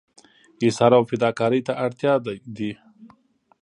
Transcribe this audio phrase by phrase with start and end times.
[0.63, 2.19] ایثار او فداکارۍ ته تیار
[2.57, 2.71] دي.